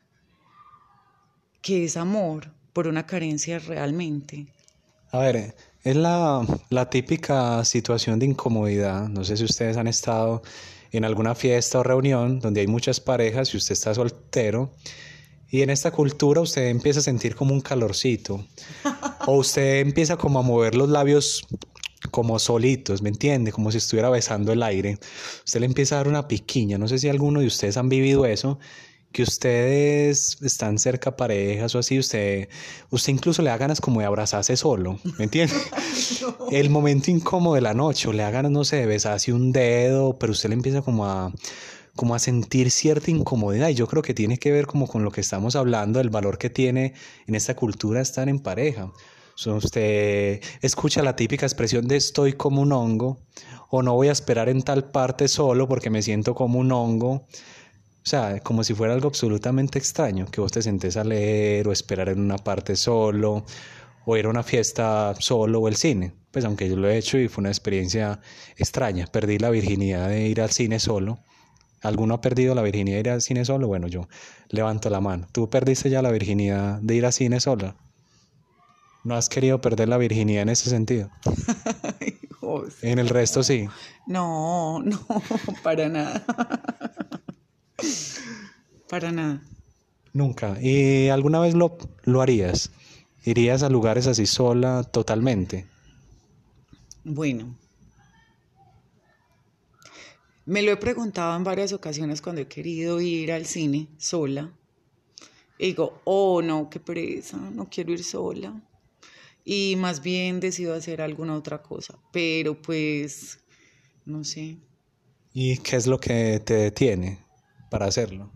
que 1.60 1.84
es 1.84 1.98
amor 1.98 2.54
por 2.72 2.86
una 2.86 3.04
carencia 3.04 3.58
realmente. 3.58 4.46
A 5.10 5.18
ver, 5.18 5.54
es 5.84 5.96
la, 5.96 6.46
la 6.70 6.88
típica 6.88 7.62
situación 7.66 8.18
de 8.18 8.26
incomodidad. 8.26 9.08
No 9.08 9.24
sé 9.24 9.36
si 9.36 9.44
ustedes 9.44 9.76
han 9.76 9.88
estado 9.88 10.42
en 10.92 11.04
alguna 11.04 11.34
fiesta 11.34 11.80
o 11.80 11.82
reunión 11.82 12.40
donde 12.40 12.60
hay 12.60 12.66
muchas 12.66 13.00
parejas 13.00 13.52
y 13.52 13.56
usted 13.56 13.72
está 13.72 13.94
soltero. 13.94 14.72
Y 15.48 15.62
en 15.62 15.70
esta 15.70 15.90
cultura 15.90 16.40
usted 16.40 16.68
empieza 16.68 17.00
a 17.00 17.02
sentir 17.02 17.36
como 17.36 17.54
un 17.54 17.60
calorcito. 17.60 18.44
o 19.26 19.36
usted 19.36 19.80
empieza 19.80 20.16
como 20.16 20.38
a 20.38 20.42
mover 20.42 20.74
los 20.74 20.88
labios 20.88 21.46
como 22.10 22.38
solitos, 22.38 23.02
¿me 23.02 23.08
entiende? 23.08 23.52
Como 23.52 23.70
si 23.70 23.78
estuviera 23.78 24.10
besando 24.10 24.52
el 24.52 24.62
aire. 24.62 24.98
Usted 25.44 25.60
le 25.60 25.66
empieza 25.66 25.96
a 25.96 25.98
dar 25.98 26.08
una 26.08 26.28
piquiña. 26.28 26.78
No 26.78 26.88
sé 26.88 26.98
si 26.98 27.08
alguno 27.08 27.40
de 27.40 27.46
ustedes 27.46 27.76
han 27.76 27.88
vivido 27.88 28.26
eso 28.26 28.58
que 29.12 29.22
ustedes 29.22 30.38
están 30.42 30.78
cerca 30.78 31.16
parejas 31.16 31.74
o 31.74 31.78
así, 31.78 31.98
usted, 31.98 32.48
usted 32.90 33.12
incluso 33.12 33.42
le 33.42 33.50
da 33.50 33.56
ganas 33.56 33.80
como 33.80 34.00
de 34.00 34.06
abrazarse 34.06 34.56
solo, 34.56 34.98
¿me 35.18 35.24
entiende? 35.24 35.54
El 36.50 36.70
momento 36.70 37.10
incómodo 37.10 37.54
de 37.54 37.62
la 37.62 37.74
noche, 37.74 38.08
o 38.08 38.12
le 38.12 38.22
da 38.22 38.30
ganas, 38.30 38.52
no 38.52 38.64
sé, 38.64 38.76
de 38.76 38.86
besarse 38.86 39.32
un 39.32 39.52
dedo, 39.52 40.18
pero 40.18 40.32
usted 40.32 40.50
le 40.50 40.54
empieza 40.54 40.82
como 40.82 41.06
a 41.06 41.32
como 41.96 42.14
a 42.14 42.18
sentir 42.18 42.70
cierta 42.70 43.10
incomodidad 43.10 43.70
y 43.70 43.74
yo 43.74 43.86
creo 43.88 44.02
que 44.02 44.14
tiene 44.14 44.38
que 44.38 44.52
ver 44.52 44.66
como 44.66 44.86
con 44.86 45.02
lo 45.02 45.10
que 45.10 45.22
estamos 45.22 45.56
hablando, 45.56 45.98
el 45.98 46.10
valor 46.10 46.38
que 46.38 46.50
tiene 46.50 46.92
en 47.26 47.34
esta 47.34 47.56
cultura 47.56 48.00
estar 48.00 48.28
en 48.28 48.38
pareja. 48.38 48.92
usted 49.46 50.40
escucha 50.60 51.02
la 51.02 51.16
típica 51.16 51.46
expresión 51.46 51.88
de 51.88 51.96
estoy 51.96 52.34
como 52.34 52.60
un 52.60 52.72
hongo 52.72 53.18
o 53.70 53.82
no 53.82 53.94
voy 53.94 54.08
a 54.08 54.12
esperar 54.12 54.48
en 54.48 54.62
tal 54.62 54.90
parte 54.90 55.26
solo 55.26 55.66
porque 55.66 55.90
me 55.90 56.02
siento 56.02 56.34
como 56.34 56.58
un 56.58 56.70
hongo. 56.70 57.26
O 58.06 58.08
sea, 58.08 58.38
como 58.38 58.62
si 58.62 58.72
fuera 58.72 58.94
algo 58.94 59.08
absolutamente 59.08 59.80
extraño, 59.80 60.26
que 60.26 60.40
vos 60.40 60.52
te 60.52 60.62
sentés 60.62 60.96
a 60.96 61.02
leer 61.02 61.66
o 61.66 61.72
esperar 61.72 62.08
en 62.08 62.20
una 62.20 62.38
parte 62.38 62.76
solo, 62.76 63.44
o 64.04 64.16
ir 64.16 64.26
a 64.26 64.28
una 64.28 64.44
fiesta 64.44 65.12
solo 65.18 65.58
o 65.58 65.66
el 65.66 65.74
cine. 65.74 66.12
Pues 66.30 66.44
aunque 66.44 66.68
yo 66.68 66.76
lo 66.76 66.88
he 66.88 66.98
hecho 66.98 67.18
y 67.18 67.26
fue 67.26 67.42
una 67.42 67.50
experiencia 67.50 68.20
extraña. 68.56 69.08
Perdí 69.08 69.38
la 69.38 69.50
virginidad 69.50 70.08
de 70.08 70.28
ir 70.28 70.40
al 70.40 70.52
cine 70.52 70.78
solo. 70.78 71.18
¿Alguno 71.82 72.14
ha 72.14 72.20
perdido 72.20 72.54
la 72.54 72.62
virginidad 72.62 72.94
de 72.94 73.00
ir 73.00 73.10
al 73.10 73.22
cine 73.22 73.44
solo? 73.44 73.66
Bueno, 73.66 73.88
yo 73.88 74.06
levanto 74.50 74.88
la 74.88 75.00
mano. 75.00 75.26
¿Tú 75.32 75.50
perdiste 75.50 75.90
ya 75.90 76.00
la 76.00 76.12
virginidad 76.12 76.78
de 76.80 76.94
ir 76.94 77.06
al 77.06 77.12
cine 77.12 77.40
solo? 77.40 77.74
¿No 79.02 79.16
has 79.16 79.28
querido 79.28 79.60
perder 79.60 79.88
la 79.88 79.98
virginidad 79.98 80.42
en 80.42 80.50
ese 80.50 80.70
sentido? 80.70 81.10
en 82.82 83.00
el 83.00 83.08
resto 83.08 83.42
sí. 83.42 83.68
No, 84.06 84.80
no, 84.80 85.04
para 85.64 85.88
nada. 85.88 86.24
para 88.88 89.12
nada. 89.12 89.42
Nunca. 90.12 90.56
¿Y 90.60 91.08
alguna 91.08 91.40
vez 91.40 91.54
lo, 91.54 91.76
lo 92.04 92.22
harías? 92.22 92.70
¿Irías 93.24 93.62
a 93.62 93.68
lugares 93.68 94.06
así 94.06 94.26
sola 94.26 94.82
totalmente? 94.84 95.66
Bueno, 97.04 97.56
me 100.46 100.62
lo 100.62 100.70
he 100.70 100.76
preguntado 100.76 101.36
en 101.36 101.42
varias 101.42 101.72
ocasiones 101.72 102.22
cuando 102.22 102.40
he 102.40 102.46
querido 102.46 103.00
ir 103.00 103.32
al 103.32 103.46
cine 103.46 103.88
sola. 103.98 104.52
Y 105.58 105.66
digo, 105.66 106.00
oh 106.04 106.40
no, 106.40 106.70
qué 106.70 106.78
pereza, 106.78 107.36
no 107.36 107.68
quiero 107.68 107.92
ir 107.92 108.04
sola. 108.04 108.62
Y 109.44 109.74
más 109.76 110.02
bien 110.02 110.38
decido 110.38 110.74
hacer 110.74 111.02
alguna 111.02 111.34
otra 111.34 111.62
cosa. 111.62 111.98
Pero 112.12 112.60
pues, 112.62 113.40
no 114.04 114.22
sé. 114.22 114.58
¿Y 115.32 115.58
qué 115.58 115.76
es 115.76 115.88
lo 115.88 115.98
que 115.98 116.40
te 116.44 116.54
detiene 116.54 117.25
para 117.76 117.88
hacerlo? 117.88 118.30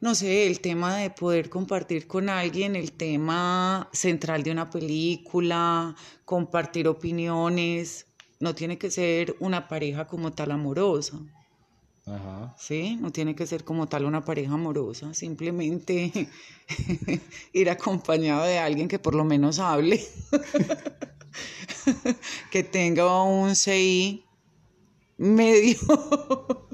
no 0.00 0.14
sé, 0.14 0.46
el 0.46 0.60
tema 0.60 0.96
de 0.96 1.10
poder 1.10 1.50
compartir 1.50 2.06
con 2.06 2.28
alguien, 2.28 2.76
el 2.76 2.92
tema 2.92 3.88
central 3.92 4.44
de 4.44 4.52
una 4.52 4.70
película, 4.70 5.96
compartir 6.24 6.86
opiniones, 6.86 8.06
no 8.38 8.54
tiene 8.54 8.78
que 8.78 8.92
ser 8.92 9.34
una 9.40 9.66
pareja 9.66 10.06
como 10.06 10.32
tal 10.32 10.52
amorosa. 10.52 11.18
Ajá. 12.06 12.54
Sí, 12.56 12.96
no 13.00 13.10
tiene 13.10 13.34
que 13.34 13.44
ser 13.44 13.64
como 13.64 13.88
tal 13.88 14.04
una 14.04 14.24
pareja 14.24 14.54
amorosa, 14.54 15.12
simplemente 15.14 16.28
ir 17.52 17.68
acompañado 17.68 18.44
de 18.44 18.58
alguien 18.58 18.86
que 18.86 19.00
por 19.00 19.16
lo 19.16 19.24
menos 19.24 19.58
hable, 19.58 20.00
que 22.52 22.62
tenga 22.62 23.20
un 23.24 23.56
CI 23.56 24.22
medio 25.16 25.76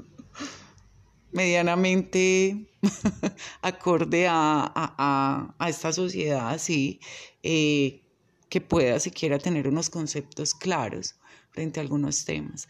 medianamente 1.35 2.65
acorde 3.61 4.25
a, 4.29 5.53
esta 5.67 5.91
sociedad 5.91 6.49
así, 6.49 7.01
eh, 7.43 8.01
que 8.49 8.61
pueda 8.61 8.99
siquiera 8.99 9.37
tener 9.37 9.67
unos 9.67 9.89
conceptos 9.89 10.53
claros 10.53 11.15
frente 11.51 11.79
a 11.79 11.83
algunos 11.83 12.23
temas. 12.23 12.67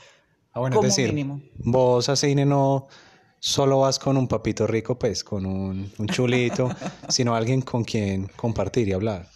Ah, 0.52 0.62
bueno, 0.62 0.82
es 0.82 0.96
decir, 0.96 1.14
vos 1.60 2.10
a 2.10 2.16
cine 2.16 2.46
no 2.46 2.88
solo 3.40 3.82
vas 3.82 4.00
con 4.00 4.18
un 4.18 4.28
papito 4.28 4.66
rico, 4.66 4.98
pues, 4.98 5.24
con 5.24 5.46
un, 5.46 5.92
un 6.00 6.08
chulito, 6.08 6.70
sino 7.10 7.36
alguien 7.36 7.62
con 7.62 7.84
quien 7.84 8.28
compartir 8.36 8.88
y 8.88 8.94
hablar. 8.94 9.30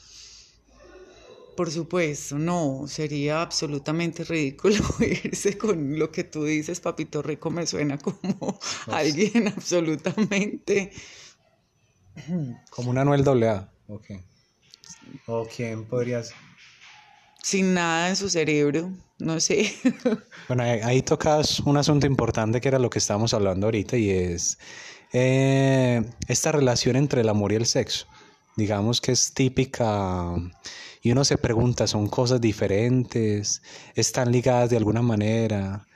Por 1.60 1.72
supuesto, 1.72 2.40
no, 2.40 2.86
sería 2.88 3.42
absolutamente 3.42 4.24
ridículo 4.24 4.82
irse 5.02 5.58
con 5.58 6.00
lo 6.00 6.10
que 6.10 6.24
tú 6.24 6.46
dices, 6.46 6.80
papito 6.80 7.22
rico, 7.22 7.50
me 7.50 7.68
suena 7.68 7.98
como 7.98 8.58
alguien 8.88 9.50
absolutamente... 9.50 10.94
Como 12.70 12.92
un 12.92 12.98
Anuel 12.98 13.28
AA, 13.28 13.70
ok. 13.90 14.06
¿O 15.26 15.46
quién 15.54 15.84
podrías...? 15.84 16.32
Sin 17.44 17.74
nada 17.74 18.08
en 18.08 18.16
su 18.16 18.30
cerebro, 18.30 18.94
no 19.18 19.38
sé. 19.42 19.76
Bueno, 20.48 20.64
ahí, 20.64 21.02
tocas 21.02 21.60
un 21.60 21.76
asunto 21.76 22.08
importante 22.08 22.62
que 22.62 22.70
era 22.70 22.80
lo 22.80 22.90
que 22.90 23.00
estábamos 23.00 23.34
hablando 23.34 23.68
ahorita 23.68 23.98
y 23.98 24.12
es 24.12 24.58
eh, 25.12 26.10
esta 26.30 26.54
relación 26.54 26.96
entre 26.96 27.20
el 27.20 27.28
amor 27.28 27.52
y 27.52 27.56
el 27.56 27.66
sexo. 27.66 28.08
Digamos 28.56 29.02
que 29.02 29.12
es 29.12 29.34
típica 29.34 30.36
y 31.02 31.12
uno 31.12 31.24
se 31.24 31.38
pregunta, 31.38 31.88
¿son 31.88 32.08
cosas 32.08 32.42
diferentes? 32.42 33.62
¿Están 33.96 34.32
ligadas 34.32 34.70
de 34.70 34.78
alguna 34.78 35.02
manera? 35.02 35.88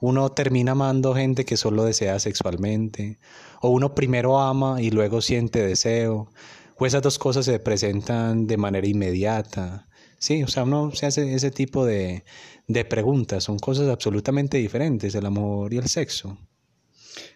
Uno 0.00 0.30
termina 0.30 0.72
amando 0.72 1.14
gente 1.14 1.44
que 1.44 1.56
solo 1.56 1.84
desea 1.84 2.18
sexualmente, 2.20 3.18
o 3.60 3.70
uno 3.70 3.94
primero 3.94 4.38
ama 4.38 4.80
y 4.80 4.90
luego 4.90 5.20
siente 5.20 5.64
deseo, 5.64 6.30
o 6.76 6.86
esas 6.86 7.02
dos 7.02 7.18
cosas 7.18 7.46
se 7.46 7.58
presentan 7.58 8.46
de 8.46 8.56
manera 8.56 8.86
inmediata. 8.86 9.88
Sí, 10.18 10.42
o 10.42 10.48
sea, 10.48 10.64
uno 10.64 10.92
se 10.94 11.06
hace 11.06 11.34
ese 11.34 11.50
tipo 11.50 11.84
de, 11.84 12.24
de 12.66 12.84
preguntas, 12.84 13.44
son 13.44 13.58
cosas 13.58 13.88
absolutamente 13.88 14.58
diferentes, 14.58 15.14
el 15.14 15.26
amor 15.26 15.72
y 15.74 15.78
el 15.78 15.88
sexo. 15.88 16.38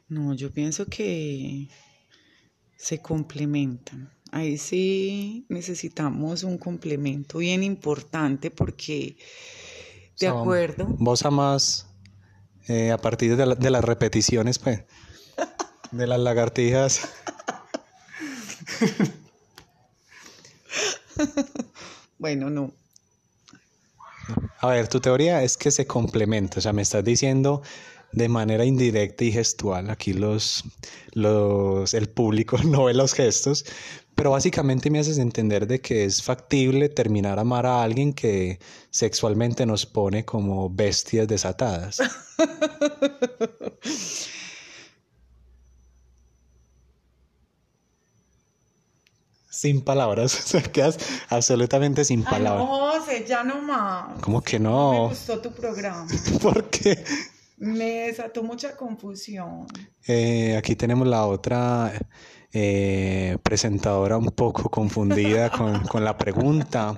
No, 0.09 0.35
yo 0.35 0.51
pienso 0.53 0.87
que 0.87 1.69
se 2.77 3.01
complementan. 3.01 4.11
Ahí 4.33 4.59
sí 4.59 5.47
necesitamos 5.49 6.43
un 6.43 6.59
complemento 6.59 7.39
bien 7.39 7.63
importante 7.63 8.51
porque, 8.51 9.17
de 10.21 10.29
acuerdo. 10.29 10.87
Vos 10.99 11.25
amas 11.25 11.87
eh, 12.69 12.91
a 12.91 12.99
partir 12.99 13.37
de, 13.37 13.55
de, 13.55 13.71
las 13.71 13.85
repeticiones, 13.85 14.59
pues, 14.59 14.85
de 15.91 16.07
las 16.07 16.21
lagartijas. 16.21 17.09
bueno, 22.19 22.51
no. 22.51 22.73
A 24.61 24.69
ver, 24.69 24.89
tu 24.89 25.01
teoría 25.01 25.43
es 25.43 25.57
que 25.57 25.71
se 25.71 25.87
complementa, 25.87 26.59
o 26.59 26.61
sea, 26.61 26.75
me 26.75 26.83
estás 26.83 27.03
diciendo 27.05 27.63
de 28.13 28.29
manera 28.29 28.65
indirecta 28.65 29.25
y 29.25 29.33
gestual, 29.33 29.91
aquí 29.91 30.13
los, 30.13 30.65
los, 31.13 31.95
el 31.95 32.09
público 32.09 32.59
no 32.65 32.85
ve 32.85 32.95
los 32.95 33.15
gestos, 33.15 33.65
pero 34.15 34.33
básicamente 34.33 34.91
me 34.91 34.99
haces 34.99 35.19
entender 35.19 35.67
de 35.67 35.81
que 35.81 36.05
es 36.05 36.23
factible 36.23 36.89
terminar 36.89 37.39
a 37.39 37.43
amar 37.43 37.67
a 37.67 37.83
alguien 37.83 38.13
que 38.13 38.59
sexualmente 38.91 39.67
nos 39.67 39.87
pone 39.87 40.25
como 40.25 40.71
bestias 40.71 41.29
desatadas. 41.29 42.01
sin 49.59 49.81
palabras, 49.81 50.35
o 50.45 50.47
sea, 50.47 50.63
quedas 50.63 50.99
absolutamente 51.29 52.05
sin 52.05 52.23
palabras. 52.23 52.65
no, 52.65 52.93
José, 52.93 53.25
ya 53.27 53.43
no 53.43 53.61
más. 53.61 54.21
¿Cómo 54.21 54.41
que 54.41 54.59
no? 54.59 54.71
no 54.71 55.03
me 55.03 55.09
gustó 55.09 55.41
tu 55.41 55.53
programa. 55.53 56.07
¿Por 56.41 56.71
qué? 56.71 57.05
Me 57.59 58.07
desató 58.07 58.43
mucha 58.43 58.77
confusión. 58.77 59.67
Eh, 60.07 60.57
aquí 60.57 60.77
tenemos 60.77 61.09
la 61.09 61.27
otra 61.27 61.93
eh, 62.53 63.37
presentadora 63.43 64.17
un 64.17 64.31
poco 64.31 64.71
confundida 64.71 65.51
con, 65.51 65.81
con, 65.87 66.05
la 66.05 66.17
pregunta, 66.17 66.95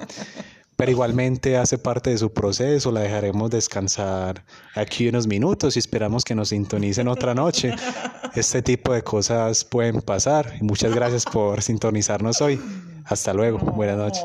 pero 0.77 0.91
igualmente 0.91 1.57
hace 1.57 1.79
parte 1.79 2.11
de 2.11 2.19
su 2.19 2.33
proceso, 2.33 2.93
la 2.93 3.01
dejaremos 3.01 3.51
descansar 3.51 4.45
aquí 4.75 5.09
unos 5.09 5.27
minutos 5.27 5.77
y 5.77 5.79
esperamos 5.79 6.25
que 6.25 6.35
nos 6.35 6.51
sintonicen 6.51 7.09
otra 7.09 7.35
noche. 7.35 7.75
Este 8.35 8.63
tipo 8.63 8.93
de 8.93 9.03
cosas 9.03 9.65
pueden 9.65 10.03
pasar 10.03 10.63
muchas 10.63 10.95
gracias 10.95 11.25
por 11.25 11.63
sintonizarnos 11.63 12.41
hoy. 12.41 12.61
Hasta 13.07 13.33
luego, 13.33 13.59
buenas 13.59 13.97
noches. 13.97 14.23